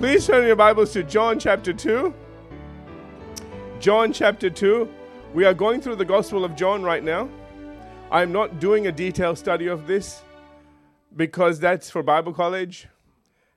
[0.00, 2.14] Please turn your Bibles to John chapter 2.
[3.80, 4.88] John chapter 2.
[5.34, 7.28] We are going through the Gospel of John right now.
[8.10, 10.22] I'm not doing a detailed study of this
[11.16, 12.88] because that's for Bible college.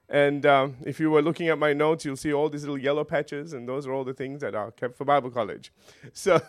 [0.09, 3.05] And um, if you were looking at my notes, you'll see all these little yellow
[3.05, 5.71] patches, and those are all the things that are kept for Bible college.
[6.11, 6.41] So,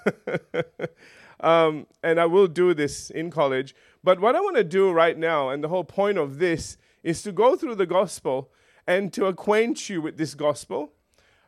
[1.39, 3.77] um, and I will do this in college.
[4.03, 7.23] But what I want to do right now, and the whole point of this, is
[7.23, 8.51] to go through the gospel
[8.87, 10.93] and to acquaint you with this gospel.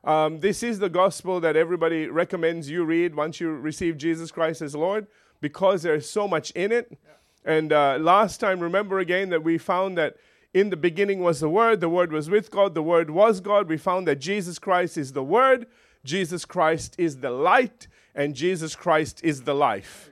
[0.05, 4.63] Um, this is the gospel that everybody recommends you read once you receive Jesus Christ
[4.63, 5.07] as Lord
[5.41, 6.89] because there's so much in it.
[6.91, 7.57] Yeah.
[7.57, 10.17] And uh, last time, remember again that we found that
[10.55, 13.69] in the beginning was the Word, the Word was with God, the Word was God.
[13.69, 15.67] We found that Jesus Christ is the Word,
[16.05, 20.11] Jesus Christ is the light, and Jesus Christ is the life.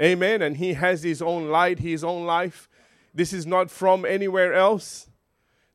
[0.00, 0.42] Amen.
[0.42, 2.68] And He has His own light, His own life.
[3.14, 5.08] This is not from anywhere else.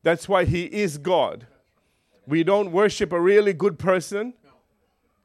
[0.03, 1.47] That's why He is God.
[2.27, 4.33] We don't worship a really good person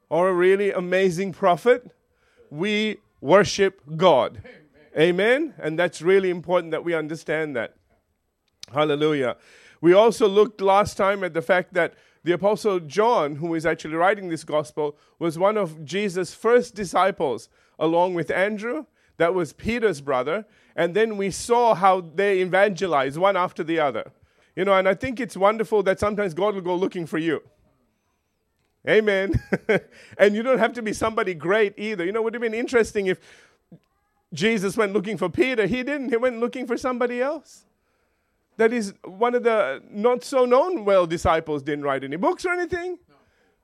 [0.09, 1.91] or a really amazing prophet.
[2.51, 4.43] We worship God.
[4.99, 5.55] Amen.
[5.59, 7.75] And that's really important that we understand that.
[8.73, 9.37] Hallelujah.
[9.81, 13.95] We also looked last time at the fact that the Apostle John, who is actually
[13.95, 18.87] writing this gospel, was one of Jesus' first disciples, along with Andrew.
[19.19, 20.45] That was Peter's brother.
[20.75, 24.11] And then we saw how they evangelized one after the other.
[24.57, 27.43] You know, and I think it's wonderful that sometimes God will go looking for you.
[28.89, 29.41] Amen.
[30.19, 32.05] and you don't have to be somebody great either.
[32.05, 33.21] You know, it would have been interesting if
[34.33, 35.67] Jesus went looking for Peter.
[35.67, 37.65] He didn't, he went looking for somebody else.
[38.57, 42.53] That is, one of the not so known well disciples didn't write any books or
[42.53, 42.99] anything.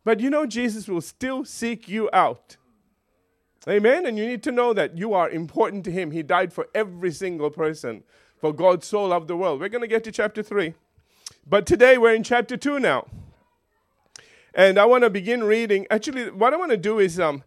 [0.05, 2.57] But you know, Jesus will still seek you out.
[3.69, 4.07] Amen.
[4.07, 6.11] And you need to know that you are important to Him.
[6.11, 8.03] He died for every single person.
[8.43, 9.61] For God so loved the world.
[9.61, 10.75] We're going to get to chapter 3.
[11.47, 13.07] But today we're in chapter 2 now.
[14.53, 15.87] And I want to begin reading.
[15.93, 17.45] Actually, what I want to do is um,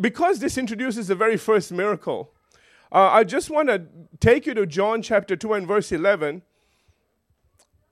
[0.00, 2.30] because this introduces the very first miracle,
[2.92, 3.86] uh, I just want to
[4.20, 6.42] take you to John chapter 2 and verse 11.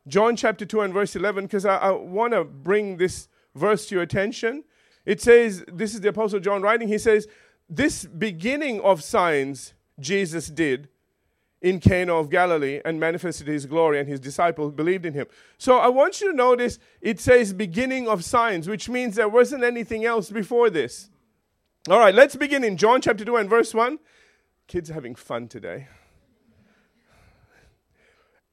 [0.06, 3.26] John chapter 2 and verse 11, because I, I want to bring this
[3.56, 4.62] verse to your attention.
[5.04, 7.26] It says, this is the Apostle John writing, he says,
[7.68, 10.88] This beginning of signs Jesus did
[11.60, 15.26] in Cana of Galilee and manifested his glory, and his disciples believed in him.
[15.58, 19.64] So I want you to notice it says beginning of signs, which means there wasn't
[19.64, 21.10] anything else before this.
[21.88, 23.98] All right, let's begin in John chapter 2 and verse 1.
[24.66, 25.88] Kids having fun today.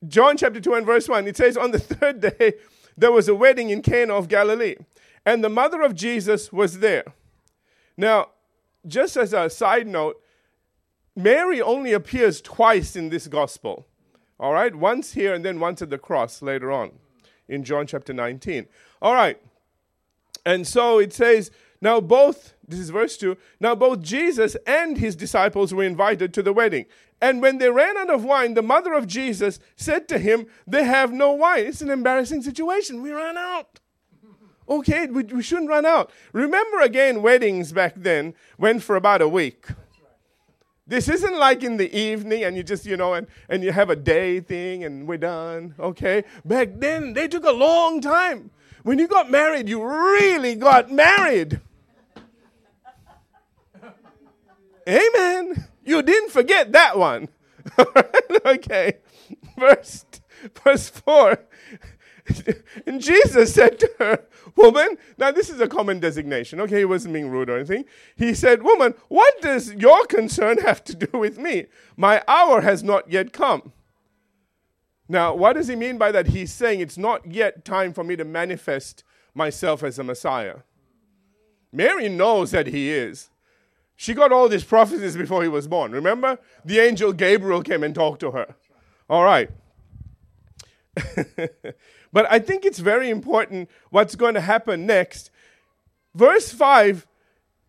[0.07, 2.53] John chapter 2 and verse 1, it says, On the third day,
[2.97, 4.75] there was a wedding in Cana of Galilee,
[5.25, 7.03] and the mother of Jesus was there.
[7.97, 8.29] Now,
[8.87, 10.21] just as a side note,
[11.15, 13.87] Mary only appears twice in this gospel.
[14.39, 14.75] All right?
[14.75, 16.91] Once here and then once at the cross later on
[17.47, 18.67] in John chapter 19.
[19.01, 19.39] All right.
[20.45, 25.15] And so it says, now both, this is verse 2, now both Jesus and his
[25.15, 26.85] disciples were invited to the wedding.
[27.21, 30.83] And when they ran out of wine, the mother of Jesus said to him, They
[30.83, 31.65] have no wine.
[31.65, 33.01] It's an embarrassing situation.
[33.01, 33.79] We ran out.
[34.67, 36.11] Okay, we, we shouldn't run out.
[36.33, 39.67] Remember again, weddings back then went for about a week.
[40.87, 43.89] This isn't like in the evening and you just, you know, and, and you have
[43.89, 46.23] a day thing and we're done, okay?
[46.43, 48.51] Back then, they took a long time.
[48.83, 51.59] When you got married, you really got married.
[54.87, 55.67] Amen.
[55.83, 57.29] You didn't forget that one.
[58.45, 58.97] okay.
[59.57, 60.05] Verse,
[60.63, 61.39] verse 4.
[62.87, 64.25] and Jesus said to her,
[64.55, 66.59] Woman, now this is a common designation.
[66.61, 67.85] Okay, he wasn't being rude or anything.
[68.15, 71.67] He said, Woman, what does your concern have to do with me?
[71.95, 73.73] My hour has not yet come.
[75.07, 76.27] Now, what does he mean by that?
[76.27, 79.03] He's saying it's not yet time for me to manifest
[79.35, 80.57] myself as a Messiah.
[81.71, 83.29] Mary knows that he is.
[83.95, 85.91] She got all these prophecies before he was born.
[85.91, 86.39] Remember?
[86.63, 88.55] The angel Gabriel came and talked to her.
[89.09, 89.49] All right.
[92.11, 95.31] but I think it's very important what's going to happen next.
[96.13, 97.05] Verse 5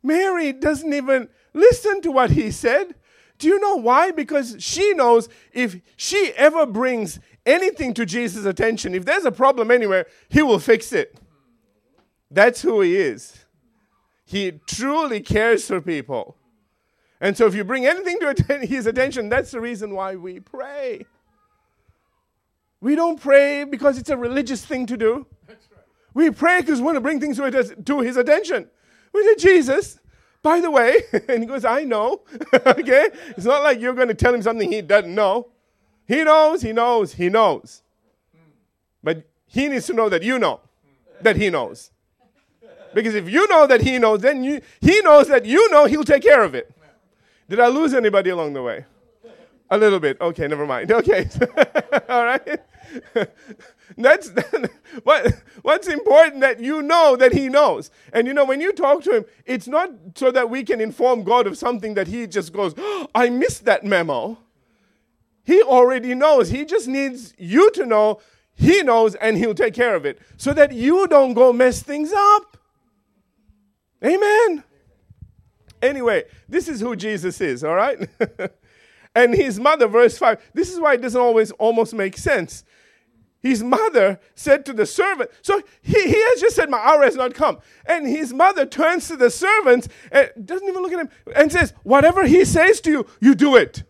[0.02, 2.94] Mary doesn't even listen to what he said.
[3.38, 4.12] Do you know why?
[4.12, 9.70] Because she knows if she ever brings anything to Jesus' attention, if there's a problem
[9.70, 11.18] anywhere, he will fix it.
[12.30, 13.44] That's who he is.
[14.24, 16.36] He truly cares for people.
[17.20, 21.06] And so if you bring anything to his attention, that's the reason why we pray.
[22.80, 25.26] We don't pray because it's a religious thing to do.
[25.48, 25.58] Right.
[26.14, 28.68] We pray because we want to bring things to his attention.
[29.12, 29.98] We say, Jesus,
[30.42, 32.22] by the way, and he goes, I know.
[32.54, 33.08] okay?
[33.30, 35.48] It's not like you're going to tell him something he doesn't know.
[36.06, 37.82] He knows, he knows, he knows.
[39.02, 40.60] But he needs to know that you know.
[41.22, 41.90] that he knows.
[42.94, 46.04] Because if you know that he knows, then you, he knows that you know he'll
[46.04, 46.72] take care of it.
[47.48, 48.84] Did I lose anybody along the way?
[49.70, 50.20] A little bit.
[50.20, 50.90] Okay, never mind.
[50.96, 51.28] Okay.
[52.08, 52.60] All right.
[53.96, 54.30] That's
[55.04, 57.90] what, what's important that you know that He knows.
[58.12, 61.22] And you know, when you talk to Him, it's not so that we can inform
[61.22, 64.38] God of something that He just goes, oh, I missed that memo.
[65.44, 66.50] He already knows.
[66.50, 68.20] He just needs you to know
[68.54, 72.12] He knows and He'll take care of it so that you don't go mess things
[72.12, 72.56] up.
[74.04, 74.64] Amen.
[75.82, 78.08] Anyway, this is who Jesus is, all right?
[79.16, 82.62] And his mother, verse 5, this is why it doesn't always almost make sense
[83.46, 87.16] his mother said to the servant, so he, he has just said, My hour has
[87.16, 87.58] not come.
[87.86, 91.72] And his mother turns to the servants and doesn't even look at him and says,
[91.82, 93.84] Whatever he says to you, you do it.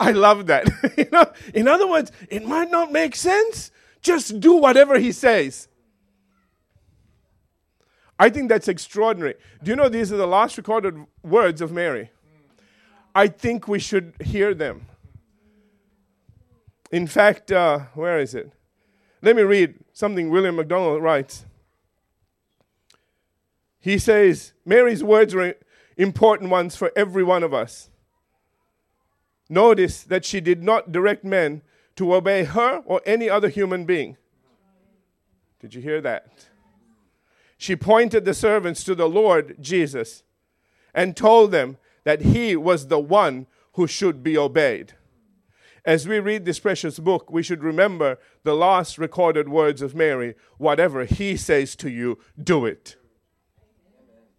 [0.00, 0.68] I love that.
[0.96, 3.70] you know, in other words, it might not make sense.
[4.00, 5.68] Just do whatever he says.
[8.18, 9.34] I think that's extraordinary.
[9.62, 12.10] Do you know these are the last recorded words of Mary?
[13.18, 14.86] I think we should hear them.
[16.92, 18.52] In fact, uh, where is it?
[19.22, 21.44] Let me read something William MacDonald writes.
[23.80, 25.56] He says, Mary's words are
[25.96, 27.90] important ones for every one of us.
[29.48, 31.62] Notice that she did not direct men
[31.96, 34.16] to obey her or any other human being.
[35.58, 36.46] Did you hear that?
[37.56, 40.22] She pointed the servants to the Lord Jesus
[40.94, 41.78] and told them
[42.08, 44.94] that he was the one who should be obeyed.
[45.84, 50.34] As we read this precious book, we should remember the last recorded words of Mary
[50.56, 52.96] whatever he says to you, do it.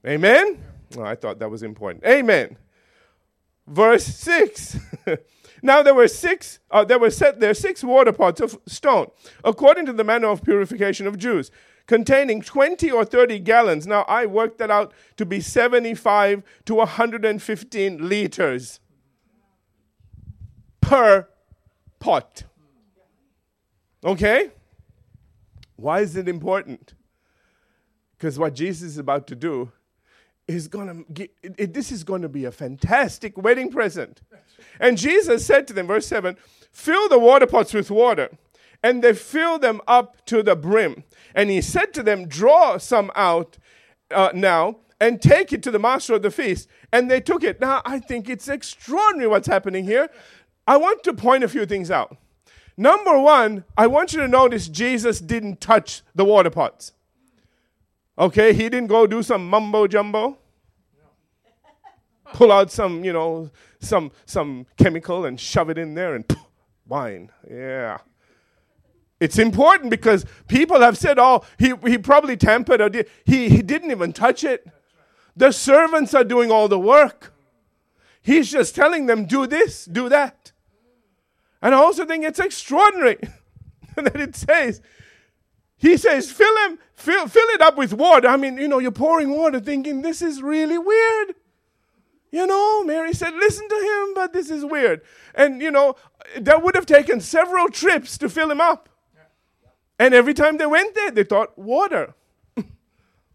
[0.03, 0.63] Amen?
[0.97, 2.03] Oh, I thought that was important.
[2.05, 2.57] Amen.
[3.67, 4.79] Verse 6.
[5.61, 9.11] now there were six, uh, there were set there six water pots of stone,
[9.43, 11.51] according to the manner of purification of Jews,
[11.89, 13.87] containing 20 or 30 gallons.
[13.87, 18.79] Now I worked that out to be 75 to 115 liters
[20.81, 21.27] per
[21.99, 22.43] pot.
[24.03, 24.51] Okay?
[25.77, 26.93] Why is it important?
[28.15, 29.71] Because what Jesus is about to do
[30.47, 31.27] is going to,
[31.65, 34.21] this is going to be a fantastic wedding present.
[34.79, 36.37] And Jesus said to them, verse 7,
[36.71, 38.29] fill the water pots with water.
[38.81, 41.03] And they filled them up to the brim.
[41.35, 43.57] And he said to them, draw some out
[44.11, 46.67] uh, now and take it to the master of the feast.
[46.91, 47.59] And they took it.
[47.59, 50.09] Now, I think it's extraordinary what's happening here.
[50.67, 52.15] I want to point a few things out.
[52.77, 56.93] Number one, I want you to notice Jesus didn't touch the water pots.
[58.17, 60.37] Okay, he didn't go do some mumbo jumbo,
[62.33, 63.49] pull out some, you know,
[63.79, 66.45] some some chemical and shove it in there and poof,
[66.85, 67.31] wine.
[67.49, 67.99] Yeah.
[69.19, 73.09] It's important because people have said, oh, he, he probably tampered or did.
[73.25, 74.65] He, he didn't even touch it.
[75.35, 77.33] The servants are doing all the work.
[78.21, 80.51] He's just telling them, do this, do that.
[81.61, 83.19] And I also think it's extraordinary
[83.95, 84.81] that it says,
[85.77, 88.27] he says, fill him, fill, fill it up with water.
[88.27, 91.35] I mean, you know, you're pouring water thinking this is really weird.
[92.31, 95.01] You know, Mary said, listen to him, but this is weird.
[95.33, 95.95] And, you know,
[96.37, 98.88] that would have taken several trips to fill him up.
[99.99, 102.15] And every time they went there, they thought, water.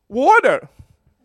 [0.09, 0.71] water.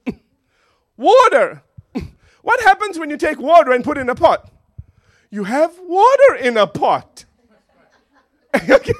[0.98, 1.63] water.
[2.41, 4.51] what happens when you take water and put it in a pot?
[5.31, 7.24] You have water in a pot.
[8.69, 8.93] okay?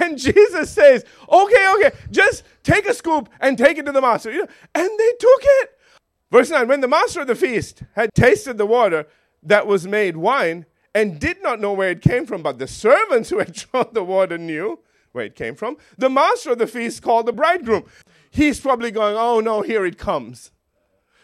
[0.00, 4.30] And Jesus says, okay, okay, just take a scoop and take it to the master.
[4.30, 5.78] And they took it.
[6.32, 9.06] Verse 9 When the master of the feast had tasted the water
[9.42, 13.30] that was made wine and did not know where it came from, but the servants
[13.30, 14.80] who had drawn the water knew
[15.14, 17.84] where it came from, the master of the feast called the bridegroom.
[18.30, 20.50] He's probably going, oh no, here it comes.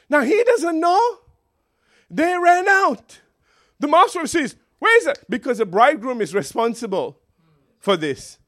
[0.09, 1.19] Now he doesn't know.
[2.09, 3.21] They ran out.
[3.81, 5.25] The master says, Where is it?
[5.29, 7.19] Because the bridegroom is responsible
[7.79, 8.39] for this.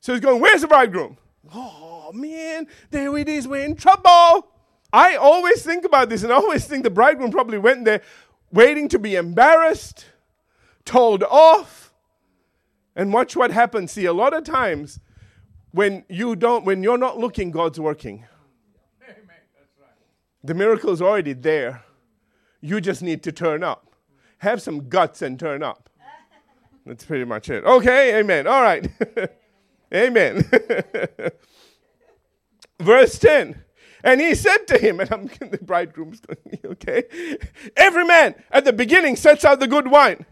[0.00, 1.16] So he's going, Where's the bridegroom?
[1.54, 4.48] Oh man, there it is, we're in trouble.
[4.92, 8.02] I always think about this and I always think the bridegroom probably went there
[8.52, 10.04] waiting to be embarrassed,
[10.84, 11.89] told off.
[12.96, 13.92] And watch what happens.
[13.92, 15.00] See, a lot of times
[15.70, 18.26] when you don't, when you're not looking, God's working.
[19.02, 19.16] Amen.
[19.78, 19.88] Right.
[20.42, 21.84] The miracle is already there.
[22.60, 23.90] You just need to turn up
[24.40, 25.88] have some guts and turn up.
[26.86, 27.64] That's pretty much it.
[27.64, 28.46] Okay, amen.
[28.46, 28.90] All right.
[29.94, 30.42] amen.
[32.80, 33.62] Verse 10.
[34.02, 37.04] And he said to him, and I'm the bridegroom's going, okay?
[37.76, 40.24] Every man at the beginning sets out the good wine.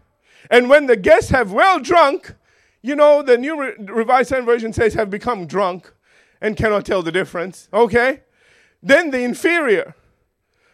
[0.49, 2.33] And when the guests have well drunk,
[2.81, 5.91] you know, the new Re- Revised Version says have become drunk.
[6.41, 7.67] and cannot tell the difference.
[7.73, 8.21] Okay?
[8.81, 9.93] Then the inferior.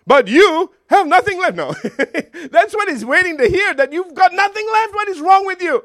[0.06, 1.56] But you have nothing left.
[1.56, 1.74] No.
[2.52, 4.94] That's what he's waiting to hear that you've got nothing left.
[4.94, 5.84] What is wrong with you?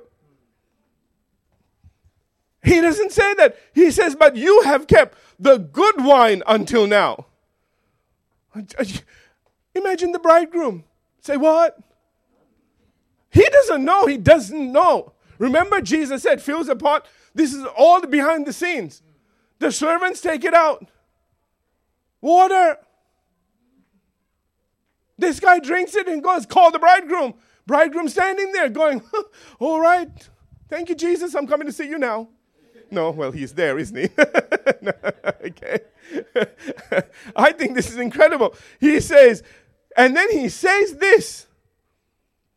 [2.63, 3.57] He doesn't say that.
[3.73, 7.25] He says, But you have kept the good wine until now.
[9.75, 10.85] Imagine the bridegroom.
[11.23, 11.79] Say, What?
[13.31, 14.05] He doesn't know.
[14.07, 15.13] He doesn't know.
[15.41, 17.07] Remember, Jesus said, fills a pot.
[17.35, 19.03] This is all behind the scenes.
[19.59, 20.87] The servants take it out.
[22.21, 22.77] Water.
[25.17, 27.35] This guy drinks it and goes, call the bridegroom.
[27.67, 29.03] Bridegroom standing there going,
[29.59, 30.29] all right.
[30.69, 31.35] Thank you, Jesus.
[31.35, 32.29] I'm coming to see you now.
[32.91, 34.11] No, well, he's there, isn't he?
[35.47, 35.79] okay.
[37.35, 38.55] I think this is incredible.
[38.79, 39.43] He says,
[39.97, 41.47] and then he says this.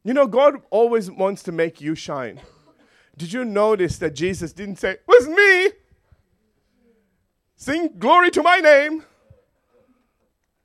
[0.04, 2.42] You know, God always wants to make you shine.
[3.18, 5.70] Did you notice that Jesus didn't say, was me?
[7.56, 9.04] Sing glory to my name.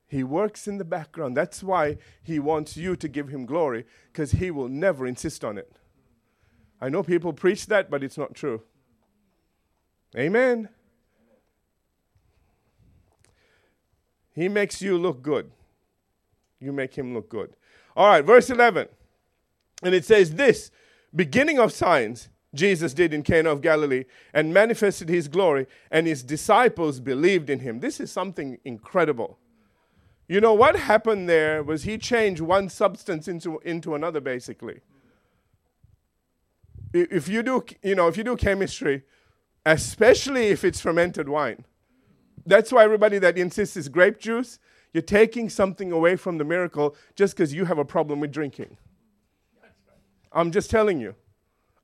[0.06, 1.36] He works in the background.
[1.36, 5.58] That's why he wants you to give him glory, because he will never insist on
[5.58, 5.70] it.
[6.80, 8.62] I know people preach that, but it's not true.
[10.16, 10.70] Amen.
[14.34, 15.50] He makes you look good.
[16.60, 17.54] You make him look good.
[17.94, 18.88] All right, verse 11.
[19.82, 20.70] And it says this
[21.14, 26.22] beginning of signs Jesus did in Cana of Galilee and manifested his glory, and his
[26.22, 27.80] disciples believed in him.
[27.80, 29.38] This is something incredible.
[30.28, 34.80] You know what happened there was he changed one substance into, into another, basically.
[36.92, 39.02] If you do, you know, if you do chemistry,
[39.66, 41.64] especially if it's fermented wine,
[42.46, 44.58] that's why everybody that insists is grape juice,
[44.94, 48.78] you're taking something away from the miracle just because you have a problem with drinking.
[50.32, 51.14] I'm just telling you,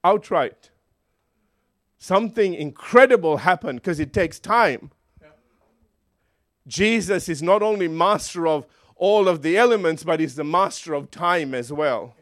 [0.04, 0.70] outright.
[1.98, 4.90] Something incredible happened because it takes time.
[5.20, 5.28] Yeah.
[6.68, 11.10] Jesus is not only master of all of the elements, but he's the master of
[11.10, 12.14] time as well.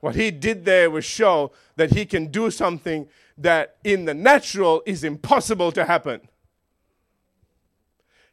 [0.00, 4.82] What he did there was show that he can do something that in the natural
[4.86, 6.20] is impossible to happen.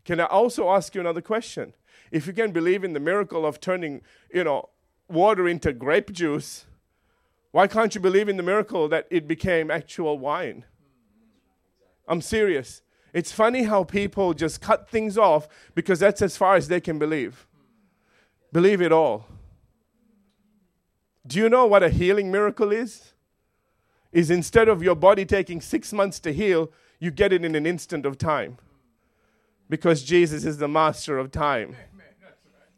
[0.04, 1.74] Can I also ask you another question?
[2.12, 4.70] If you can believe in the miracle of turning, you know,
[5.10, 6.66] water into grape juice,
[7.56, 10.66] why can't you believe in the miracle that it became actual wine?
[12.06, 12.82] I'm serious.
[13.14, 17.00] It's funny how people just cut things off because that's as far as they can
[17.00, 17.48] believe.
[18.52, 19.28] Believe it all.
[21.26, 23.14] Do you know what a healing miracle is?
[24.12, 27.66] Is instead of your body taking six months to heal, you get it in an
[27.66, 28.58] instant of time.
[29.70, 31.78] Because Jesus is the master of time.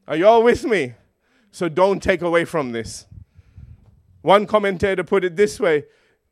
[0.07, 0.93] Are you all with me?
[1.51, 3.07] So don't take away from this.
[4.21, 5.85] One commentator put it this way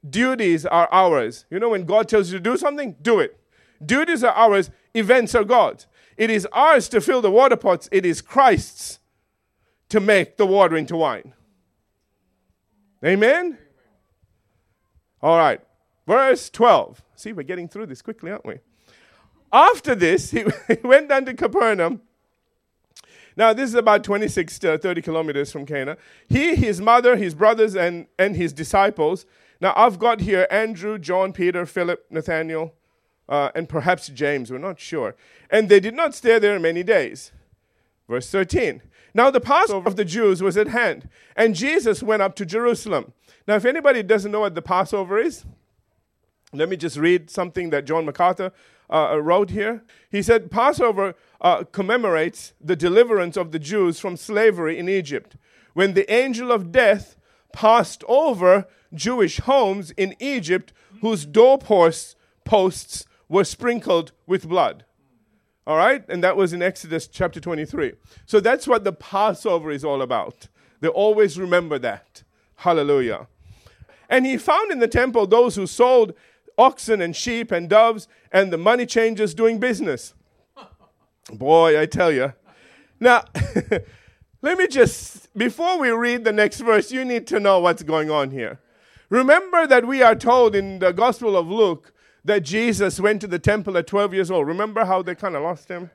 [0.07, 1.45] duties are ours.
[1.49, 3.39] You know, when God tells you to do something, do it.
[3.83, 5.87] Duties are ours, events are God's.
[6.17, 8.99] It is ours to fill the water pots, it is Christ's
[9.89, 11.33] to make the water into wine.
[13.03, 13.57] Amen?
[15.21, 15.61] All right,
[16.07, 17.01] verse 12.
[17.15, 18.59] See, we're getting through this quickly, aren't we?
[19.51, 20.45] After this, he
[20.83, 22.01] went down to Capernaum
[23.37, 25.97] now, this is about 26 to 30 kilometers from Cana.
[26.27, 29.25] He, his mother, his brothers, and, and his disciples.
[29.59, 32.73] Now, I've got here Andrew, John, Peter, Philip, Nathaniel,
[33.27, 34.51] uh, and perhaps James.
[34.51, 35.15] We're not sure.
[35.49, 37.33] And they did not stay there many days.
[38.07, 38.81] Verse 13.
[39.13, 43.13] Now, the Passover of the Jews was at hand, and Jesus went up to Jerusalem.
[43.47, 45.45] Now, if anybody doesn't know what the Passover is,
[46.53, 48.51] let me just read something that John MacArthur
[48.89, 49.83] uh, wrote here.
[50.09, 55.37] He said, Passover uh, commemorates the deliverance of the Jews from slavery in Egypt,
[55.75, 57.15] when the angel of death
[57.53, 64.85] passed over Jewish homes in Egypt whose doorposts posts were sprinkled with blood.
[65.67, 66.03] All right?
[66.09, 67.93] And that was in Exodus chapter 23.
[68.25, 70.47] So that's what the Passover is all about.
[70.79, 72.23] They always remember that.
[72.55, 73.27] Hallelujah.
[74.09, 76.13] And he found in the temple those who sold
[76.57, 80.14] oxen and sheep and doves and the money changers doing business.
[81.31, 82.33] Boy, I tell you.
[82.99, 83.23] Now,
[84.41, 88.11] let me just, before we read the next verse, you need to know what's going
[88.11, 88.59] on here.
[89.09, 93.39] Remember that we are told in the Gospel of Luke that Jesus went to the
[93.39, 94.47] temple at 12 years old.
[94.47, 95.91] Remember how they kind of lost him?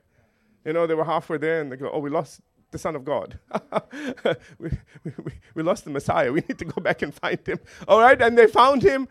[0.65, 3.05] You know, they were halfway there and they go, oh, we lost the Son of
[3.05, 3.39] God.
[4.59, 4.71] we,
[5.05, 6.33] we, we lost the Messiah.
[6.33, 7.59] We need to go back and find him.
[7.89, 9.09] All right, and they found him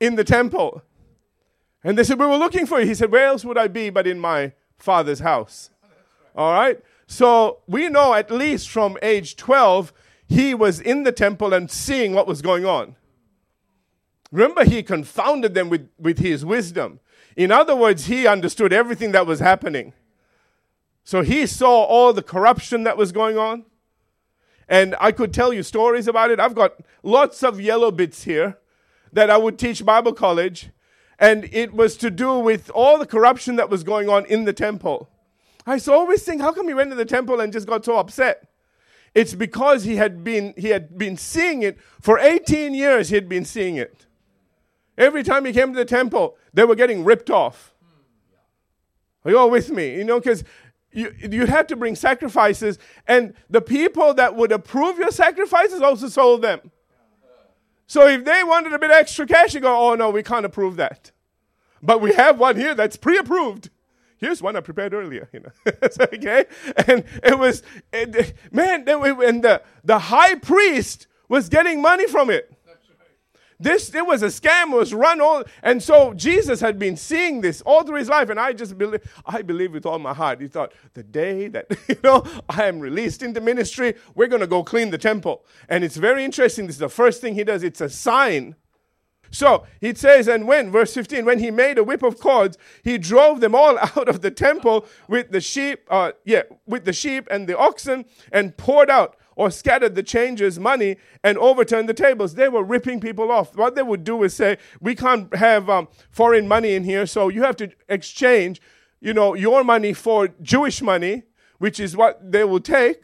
[0.00, 0.82] in the temple.
[1.84, 2.86] And they said, We were looking for you.
[2.86, 5.70] He said, Where else would I be but in my father's house?
[6.34, 6.80] All right?
[7.06, 9.92] So we know at least from age 12,
[10.28, 12.96] he was in the temple and seeing what was going on.
[14.30, 17.00] Remember, he confounded them with, with his wisdom.
[17.36, 19.92] In other words, he understood everything that was happening.
[21.04, 23.64] So he saw all the corruption that was going on.
[24.68, 26.40] And I could tell you stories about it.
[26.40, 28.58] I've got lots of yellow bits here
[29.12, 30.70] that I would teach Bible college.
[31.22, 34.52] And it was to do with all the corruption that was going on in the
[34.52, 35.08] temple.
[35.64, 37.84] I used to always think, how come he went to the temple and just got
[37.84, 38.48] so upset?
[39.14, 43.10] It's because he had been he had been seeing it for 18 years.
[43.10, 44.06] He had been seeing it.
[44.98, 47.72] Every time he came to the temple, they were getting ripped off.
[49.24, 49.94] Are you all with me?
[49.94, 50.42] You know, because
[50.90, 56.08] you, you had to bring sacrifices, and the people that would approve your sacrifices also
[56.08, 56.72] sold them.
[57.92, 60.76] So if they wanted a bit extra cash, you go, oh no, we can't approve
[60.76, 61.12] that.
[61.82, 63.68] But we have one here that's pre approved.
[64.16, 65.50] Here's one I prepared earlier, you know.
[66.00, 66.46] okay?
[66.86, 72.50] And it was, it, man, and the, the high priest was getting money from it.
[73.62, 77.62] This it was a scam, was run all, and so Jesus had been seeing this
[77.62, 80.40] all through his life, and I just believe, I believe with all my heart.
[80.40, 84.64] He thought the day that you know I am released into ministry, we're gonna go
[84.64, 86.66] clean the temple, and it's very interesting.
[86.66, 87.62] This is the first thing he does.
[87.62, 88.56] It's a sign.
[89.30, 92.98] So it says, and when, verse 15, when he made a whip of cords, he
[92.98, 97.26] drove them all out of the temple with the sheep, uh, yeah, with the sheep
[97.30, 102.34] and the oxen, and poured out or scattered the changers' money and overturned the tables.
[102.34, 103.56] They were ripping people off.
[103.56, 107.28] What they would do is say, "We can't have um, foreign money in here, so
[107.28, 108.60] you have to exchange,
[109.00, 111.24] you know, your money for Jewish money,
[111.58, 113.02] which is what they will take,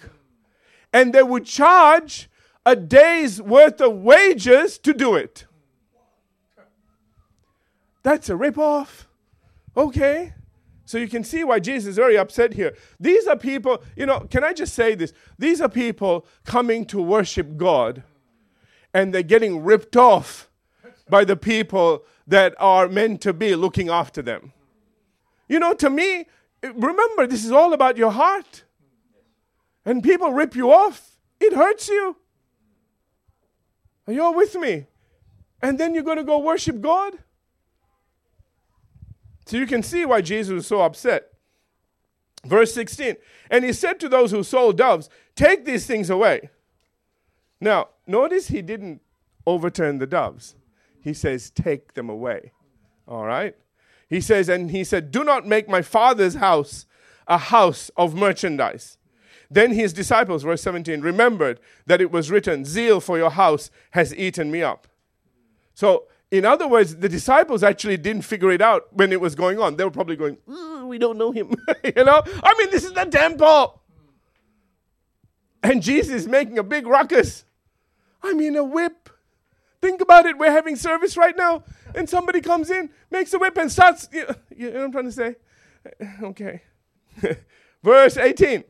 [0.93, 2.29] and they would charge
[2.67, 5.47] a day's worth of wages to do it."
[8.03, 9.07] That's a ripoff.
[9.77, 10.33] Okay.
[10.89, 12.75] So you can see why Jesus is very upset here.
[12.99, 15.13] These are people, you know, can I just say this?
[15.39, 18.05] These are people coming to worship God
[18.95, 20.49] and they're getting ripped off
[21.07, 24.55] by the people that are meant to be looking after them.
[25.47, 26.25] You know, to me,
[26.63, 28.65] remember, this is all about your heart.
[29.85, 32.17] And people rip you off, it hurts you.
[34.07, 34.87] Are you all with me?
[35.61, 37.19] And then you're going to go worship God?
[39.49, 41.33] So you can see why Jesus was so upset.
[42.45, 43.17] Verse 16
[43.51, 46.51] And he said to those who sold doves, Take these things away.
[47.59, 49.01] Now, notice he didn't
[49.47, 50.55] overturn the doves.
[51.01, 52.53] He says, Take them away.
[53.07, 53.57] All right?
[54.11, 56.85] He says, And he said, Do not make my father's house
[57.27, 58.99] a house of merchandise.
[59.51, 64.15] Then his disciples, verse 17, remembered that it was written, Zeal for your house has
[64.15, 64.87] eaten me up.
[65.73, 69.59] So in other words, the disciples actually didn't figure it out when it was going
[69.59, 69.77] on.
[69.77, 71.55] They were probably going, mm, We don't know him.
[71.85, 72.23] you know?
[72.43, 73.81] I mean, this is the temple.
[75.63, 77.45] And Jesus is making a big ruckus.
[78.23, 79.11] I mean, a whip.
[79.81, 80.37] Think about it.
[80.39, 81.63] We're having service right now,
[81.95, 84.09] and somebody comes in, makes a whip, and starts.
[84.13, 85.37] You know, you know what I'm trying to say?
[86.23, 86.63] Okay.
[87.83, 88.65] Verse 18.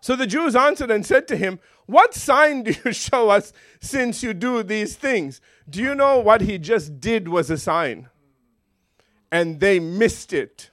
[0.00, 4.22] So the Jews answered and said to him, What sign do you show us since
[4.22, 5.40] you do these things?
[5.68, 8.08] Do you know what he just did was a sign?
[9.30, 10.70] And they missed it.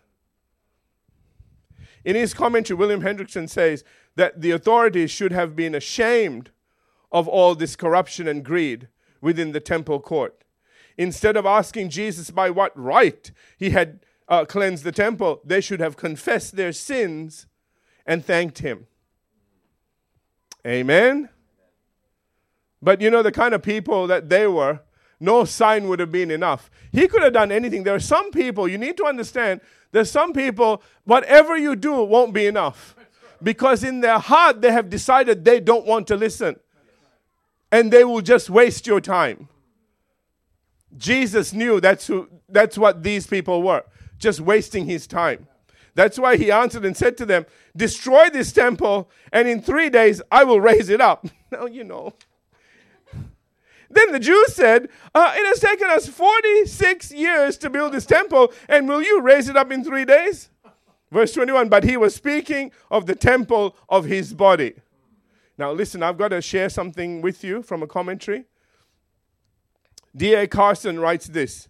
[2.04, 3.84] In his commentary, William Hendriksen says
[4.15, 6.52] that the authorities should have been ashamed
[7.12, 8.88] of all this corruption and greed
[9.19, 10.43] within the temple court.
[10.97, 15.80] Instead of asking Jesus by what right he had uh, cleansed the temple, they should
[15.80, 17.47] have confessed their sins
[18.06, 18.88] and thanked him.
[20.65, 21.30] Amen?
[22.82, 24.82] But you know, the kind of people that they were,
[25.19, 26.71] no sign would have been enough.
[26.91, 27.84] He could have done anything.
[27.84, 32.34] There are some people, you need to understand, there's some people, whatever you do won't
[32.34, 32.95] be enough.
[33.43, 36.60] Because in their heart, they have decided they don't want to listen.
[37.71, 39.47] And they will just waste your time.
[40.97, 43.84] Jesus knew that's, who, that's what these people were,
[44.17, 45.47] just wasting his time.
[45.93, 50.21] That's why he answered and said to them, Destroy this temple, and in three days
[50.32, 51.25] I will raise it up.
[51.51, 52.13] now, you know.
[53.89, 58.54] Then the Jews said, uh, It has taken us 46 years to build this temple,
[58.69, 60.49] and will you raise it up in three days?
[61.12, 64.75] Verse 21 But he was speaking of the temple of his body.
[65.58, 68.45] Now, listen, I've got to share something with you from a commentary.
[70.15, 70.47] D.A.
[70.47, 71.67] Carson writes this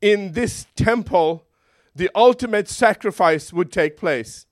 [0.00, 1.46] In this temple,
[1.94, 4.46] the ultimate sacrifice would take place.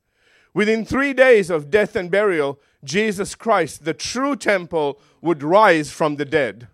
[0.53, 6.16] Within three days of death and burial, Jesus Christ, the true temple, would rise from
[6.16, 6.68] the dead.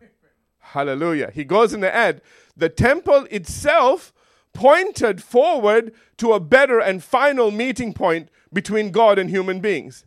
[0.59, 1.31] Hallelujah.
[1.33, 2.23] He goes in the ad.
[2.57, 4.13] The temple itself
[4.53, 10.05] pointed forward to a better and final meeting point between God and human beings.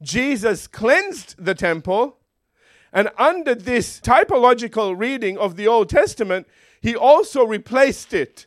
[0.00, 2.18] Jesus cleansed the temple,
[2.92, 6.46] and under this typological reading of the Old Testament,
[6.80, 8.46] he also replaced it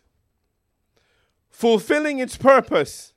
[1.56, 3.14] fulfilling its purpose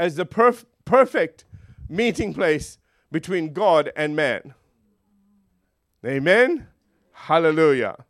[0.00, 1.44] as the perf- perfect
[1.86, 2.78] meeting place
[3.10, 4.54] between God and man.
[6.04, 6.68] Amen?
[7.12, 8.06] Hallelujah.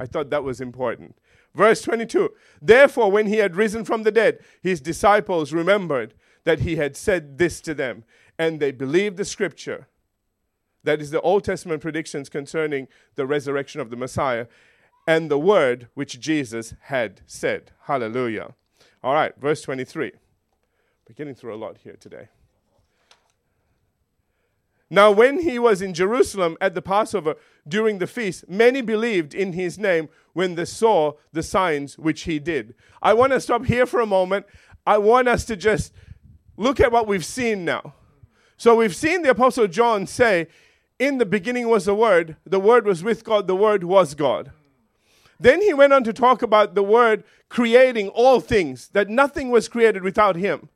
[0.00, 1.18] I thought that was important.
[1.54, 2.30] Verse 22
[2.62, 7.36] Therefore, when he had risen from the dead, his disciples remembered that he had said
[7.36, 8.04] this to them,
[8.38, 9.86] and they believed the scripture.
[10.82, 14.46] That is the Old Testament predictions concerning the resurrection of the Messiah
[15.06, 17.72] and the word which Jesus had said.
[17.82, 18.54] Hallelujah.
[19.02, 20.12] All right, verse 23.
[21.08, 22.28] We're getting through a lot here today.
[24.88, 27.36] Now, when he was in Jerusalem at the Passover
[27.66, 32.38] during the feast, many believed in his name when they saw the signs which he
[32.38, 32.74] did.
[33.00, 34.46] I want to stop here for a moment.
[34.86, 35.92] I want us to just
[36.56, 37.94] look at what we've seen now.
[38.56, 40.46] So, we've seen the Apostle John say,
[40.98, 44.52] In the beginning was the Word, the Word was with God, the Word was God.
[45.42, 49.68] Then he went on to talk about the Word creating all things, that nothing was
[49.68, 50.68] created without him.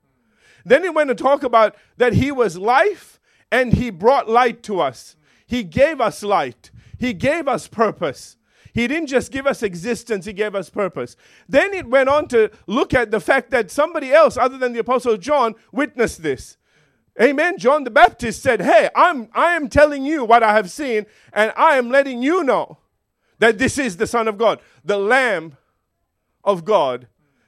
[0.65, 3.17] Then he went to talk about that he was life
[3.51, 5.15] and He brought light to us.
[5.45, 6.71] He gave us light.
[6.97, 8.37] He gave us purpose.
[8.73, 11.15] He didn't just give us existence, He gave us purpose.
[11.47, 14.79] Then it went on to look at the fact that somebody else, other than the
[14.79, 16.57] Apostle John, witnessed this.
[17.19, 17.57] Amen.
[17.57, 21.51] John the Baptist said, Hey, I'm, I am telling you what I have seen, and
[21.57, 22.77] I am letting you know
[23.39, 25.57] that this is the Son of God, the Lamb
[26.43, 27.07] of God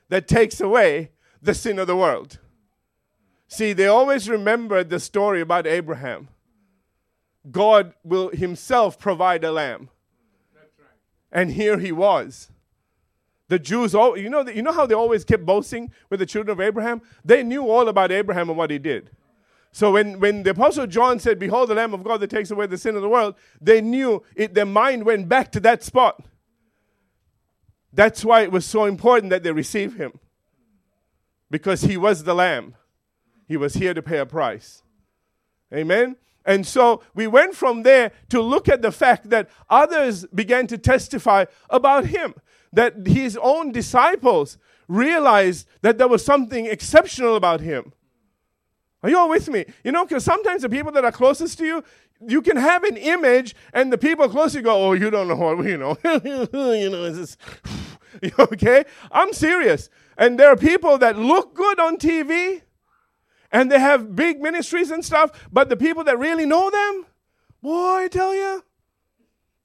[0.10, 2.40] that takes away the sin of the world.
[3.48, 6.28] See, they always remember the story about Abraham.
[7.50, 9.90] God will himself provide a lamb.
[11.32, 12.52] And here he was.
[13.48, 16.56] The Jews, all, you know, you know how they always kept boasting with the children
[16.56, 17.02] of Abraham?
[17.26, 19.10] They knew all about Abraham and what he did.
[19.72, 22.66] So when, when the Apostle John said, Behold the Lamb of God that takes away
[22.66, 26.24] the sin of the world, they knew it, their mind went back to that spot.
[27.94, 30.20] That's why it was so important that they receive him.
[31.52, 32.76] Because he was the Lamb.
[33.48, 34.84] He was here to pay a price.
[35.74, 36.16] Amen?
[36.46, 40.78] And so we went from there to look at the fact that others began to
[40.78, 42.34] testify about him,
[42.74, 47.94] that his own disciples realized that there was something exceptional about him.
[49.02, 49.66] Are you all with me?
[49.84, 51.84] You know, because sometimes the people that are closest to you,
[52.26, 55.28] you can have an image, and the people close to you go, "Oh, you don't
[55.28, 57.38] know what you know." you know, just,
[58.38, 58.84] okay.
[59.12, 62.62] I'm serious, and there are people that look good on TV,
[63.52, 67.06] and they have big ministries and stuff, but the people that really know them,
[67.62, 68.64] boy, I tell you,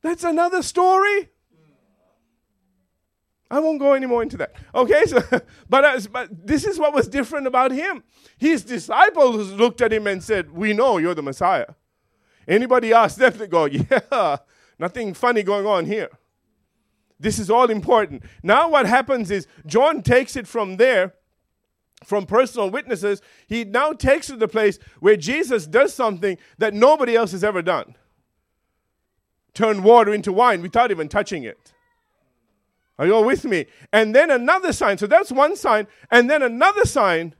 [0.02, 1.30] that's another story.
[3.54, 4.54] I won't go any more into that.
[4.74, 5.22] Okay, so
[5.68, 8.02] but, but this is what was different about him.
[8.38, 11.66] His disciples looked at him and said, "We know you're the Messiah."
[12.46, 14.36] Anybody ask them to go, "Yeah,
[14.78, 16.10] nothing funny going on here."
[17.18, 18.24] This is all important.
[18.42, 21.14] Now, what happens is John takes it from there
[22.04, 27.16] from personal witnesses, he now takes to the place where Jesus does something that nobody
[27.16, 27.94] else has ever done
[29.54, 31.72] turn water into wine without even touching it.
[32.98, 33.66] Are you all with me?
[33.92, 34.98] And then another sign.
[34.98, 35.86] So that's one sign.
[36.10, 37.34] And then another sign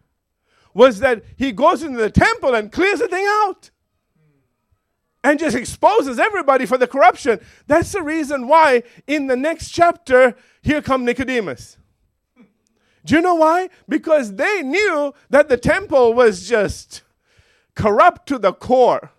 [0.73, 3.71] was that he goes into the temple and clears the thing out
[5.23, 7.41] and just exposes everybody for the corruption.
[7.67, 11.79] That's the reason why in the next chapter, here come Nicodemus.
[13.05, 13.71] Do you know why?
[13.89, 17.03] Because they knew that the temple was just
[17.75, 19.13] corrupt to the core.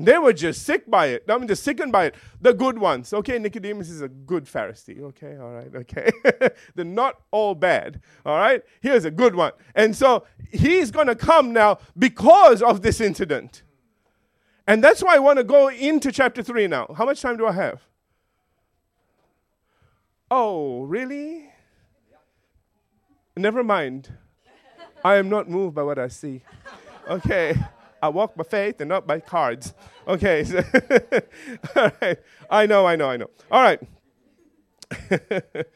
[0.00, 1.24] They were just sick by it.
[1.28, 2.14] I mean, just sickened by it.
[2.40, 3.12] The good ones.
[3.12, 5.00] Okay, Nicodemus is a good Pharisee.
[5.00, 6.08] Okay, all right, okay.
[6.76, 8.00] They're not all bad.
[8.24, 8.62] All right?
[8.80, 9.52] Here's a good one.
[9.74, 13.64] And so he's going to come now because of this incident.
[14.68, 16.94] And that's why I want to go into chapter 3 now.
[16.96, 17.82] How much time do I have?
[20.30, 21.50] Oh, really?
[23.36, 24.12] Never mind.
[25.04, 26.42] I am not moved by what I see.
[27.08, 27.56] Okay.
[28.02, 29.74] I walk by faith and not by cards.
[30.06, 30.44] Okay.
[30.44, 30.58] So
[31.76, 32.18] all right.
[32.50, 33.30] I know, I know, I know.
[33.50, 33.80] All right.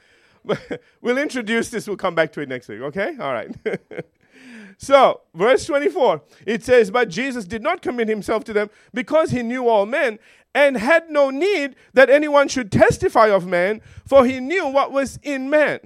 [1.00, 1.87] we'll introduce this.
[1.87, 2.80] We'll come back to it next week.
[2.80, 3.16] Okay?
[3.20, 3.54] All right.
[4.78, 9.42] so, verse 24, it says, But Jesus did not commit himself to them because he
[9.42, 10.18] knew all men
[10.54, 15.18] and had no need that anyone should testify of man, for he knew what was
[15.22, 15.80] in man.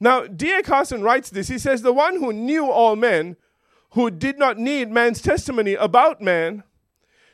[0.00, 0.62] Now, D.A.
[0.62, 1.48] Carson writes this.
[1.48, 3.36] He says, The one who knew all men,
[3.90, 6.62] who did not need man's testimony about man,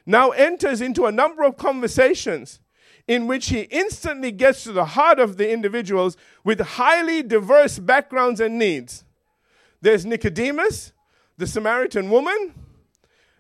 [0.07, 2.61] now enters into a number of conversations
[3.07, 8.41] in which he instantly gets to the heart of the individuals with highly diverse backgrounds
[8.41, 9.05] and needs.
[9.81, 10.93] There's Nicodemus,
[11.37, 12.55] the Samaritan woman,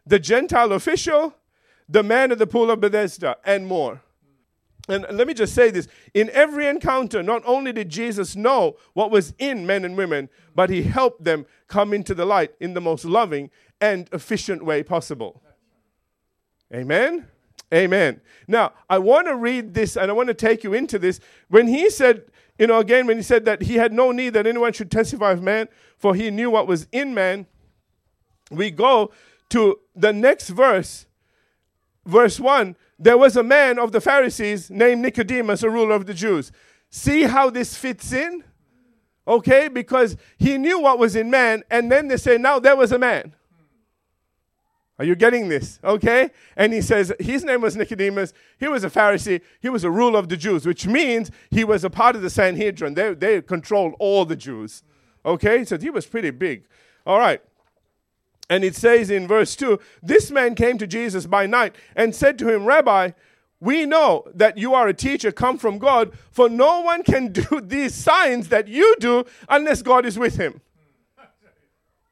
[0.06, 1.34] the Gentile official,
[1.88, 4.02] the man at the pool of Bethesda, and more.
[4.88, 9.10] And let me just say this in every encounter, not only did Jesus know what
[9.10, 12.80] was in men and women, but he helped them come into the light in the
[12.80, 15.42] most loving and efficient way possible.
[16.72, 17.28] Amen?
[17.72, 18.20] Amen.
[18.46, 21.18] Now, I want to read this and I want to take you into this.
[21.48, 22.24] When he said,
[22.58, 25.32] you know, again, when he said that he had no need that anyone should testify
[25.32, 27.46] of man, for he knew what was in man,
[28.50, 29.12] we go
[29.48, 31.06] to the next verse,
[32.04, 32.76] verse 1.
[33.04, 36.50] There was a man of the Pharisees named Nicodemus, a ruler of the Jews.
[36.88, 38.42] See how this fits in?
[39.28, 42.92] Okay, because he knew what was in man, and then they say, now there was
[42.92, 43.34] a man.
[44.98, 45.80] Are you getting this?
[45.84, 46.30] Okay?
[46.56, 48.32] And he says his name was Nicodemus.
[48.58, 49.42] He was a Pharisee.
[49.60, 52.30] He was a ruler of the Jews, which means he was a part of the
[52.30, 52.94] Sanhedrin.
[52.94, 54.82] They, they controlled all the Jews.
[55.26, 55.62] Okay?
[55.66, 56.64] So he was pretty big.
[57.04, 57.42] All right.
[58.48, 62.38] And it says in verse 2 This man came to Jesus by night and said
[62.38, 63.12] to him, Rabbi,
[63.60, 67.60] we know that you are a teacher come from God, for no one can do
[67.62, 70.60] these signs that you do unless God is with him.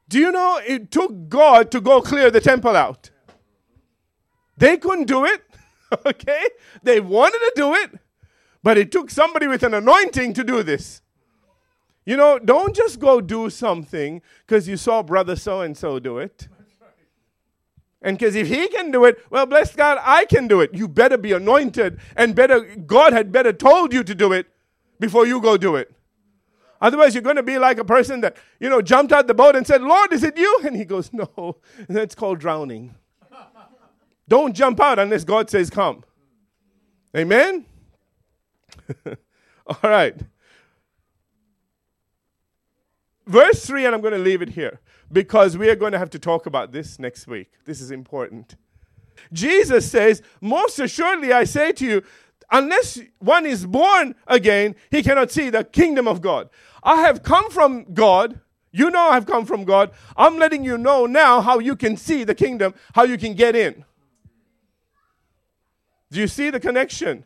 [0.08, 3.10] Do you know it took God to go clear the temple out?
[4.56, 5.42] They couldn't do it,
[6.06, 6.48] okay?
[6.82, 7.98] They wanted to do it,
[8.62, 11.02] but it took somebody with an anointing to do this.
[12.04, 16.18] You know, don't just go do something because you saw brother so and so do
[16.18, 16.48] it.
[18.02, 20.74] And because if he can do it, well, bless God, I can do it.
[20.74, 24.48] You better be anointed, and better God had better told you to do it
[24.98, 25.94] before you go do it.
[26.80, 29.54] Otherwise, you're going to be like a person that, you know, jumped out the boat
[29.54, 30.60] and said, Lord, is it you?
[30.64, 31.58] And he goes, No.
[31.76, 32.96] And that's called drowning.
[34.28, 36.02] Don't jump out unless God says, Come.
[37.16, 37.66] Amen?
[39.66, 40.16] All right.
[43.32, 44.78] Verse 3, and I'm going to leave it here
[45.10, 47.50] because we are going to have to talk about this next week.
[47.64, 48.56] This is important.
[49.32, 52.02] Jesus says, Most assuredly, I say to you,
[52.50, 56.50] unless one is born again, he cannot see the kingdom of God.
[56.82, 58.38] I have come from God.
[58.70, 59.92] You know I've come from God.
[60.14, 63.56] I'm letting you know now how you can see the kingdom, how you can get
[63.56, 63.86] in.
[66.10, 67.24] Do you see the connection?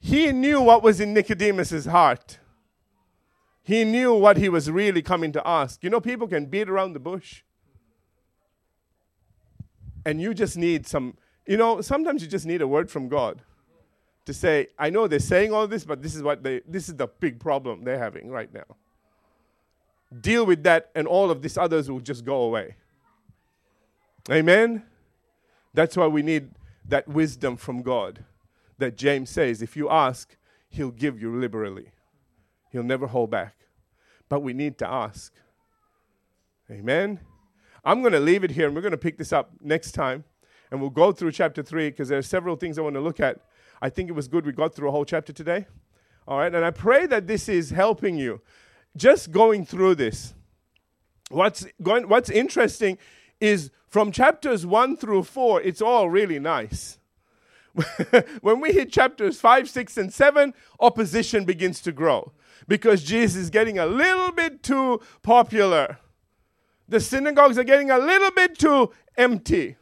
[0.00, 2.38] He knew what was in Nicodemus's heart.
[3.62, 5.82] He knew what he was really coming to ask.
[5.84, 7.42] You know, people can beat around the bush.
[10.04, 13.42] And you just need some, you know, sometimes you just need a word from God
[14.24, 16.96] to say, I know they're saying all this, but this is what they this is
[16.96, 18.76] the big problem they're having right now.
[20.20, 22.74] Deal with that and all of these others will just go away.
[24.30, 24.82] Amen.
[25.72, 26.50] That's why we need
[26.88, 28.24] that wisdom from God
[28.78, 30.36] that James says, if you ask,
[30.68, 31.92] he'll give you liberally.
[32.72, 33.54] He'll never hold back.
[34.28, 35.32] But we need to ask.
[36.70, 37.20] Amen.
[37.84, 40.24] I'm going to leave it here and we're going to pick this up next time.
[40.70, 43.20] And we'll go through chapter 3 because there are several things I want to look
[43.20, 43.40] at
[43.82, 45.66] I think it was good we got through a whole chapter today.
[46.28, 48.40] All right, and I pray that this is helping you.
[48.96, 50.34] Just going through this.
[51.30, 52.96] What's going what's interesting
[53.40, 56.98] is from chapters 1 through 4, it's all really nice.
[58.40, 62.32] when we hit chapters 5, 6, and 7, opposition begins to grow
[62.68, 65.98] because Jesus is getting a little bit too popular.
[66.88, 69.76] The synagogues are getting a little bit too empty.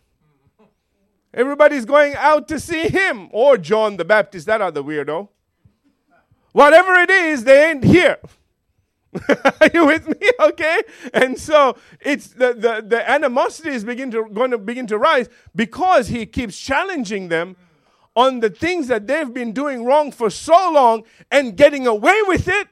[1.32, 5.28] Everybody's going out to see him or John the Baptist, that other weirdo.
[6.52, 8.18] Whatever it is, they ain't here.
[9.28, 10.14] Are you with me?
[10.40, 10.82] Okay?
[11.12, 15.28] And so it's the, the, the animosity is begin to, going to begin to rise
[15.54, 17.56] because he keeps challenging them
[18.20, 22.48] on the things that they've been doing wrong for so long and getting away with
[22.48, 22.68] it.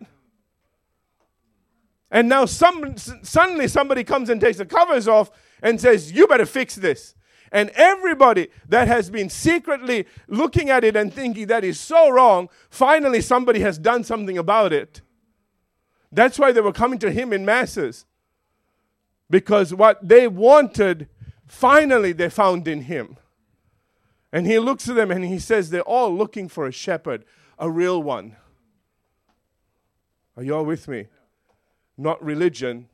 [2.11, 5.31] And now some, suddenly somebody comes and takes the covers off
[5.63, 7.15] and says, You better fix this.
[7.51, 12.51] And everybody that has been secretly looking at it and thinking that is so wrong,
[12.69, 15.01] finally somebody has done something about it.
[16.13, 18.05] That's why they were coming to him in masses.
[19.31, 21.09] Because what they wanted,
[21.47, 23.17] finally they found in him.
[24.33, 27.25] And he looks at them and he says, They're all looking for a shepherd,
[27.59, 28.37] a real one.
[30.37, 31.07] Are you all with me?
[31.97, 32.89] Not religion,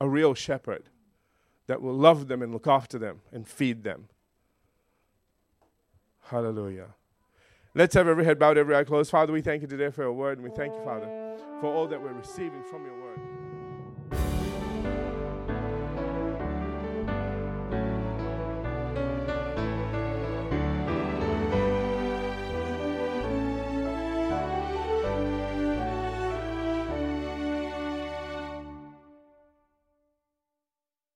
[0.00, 0.84] a real shepherd
[1.66, 4.08] that will love them and look after them and feed them.
[6.22, 6.88] Hallelujah.
[7.74, 9.10] Let's have every head bowed, every eye closed.
[9.10, 11.86] Father, we thank you today for your word, and we thank you, Father, for all
[11.86, 13.35] that we're receiving from your word.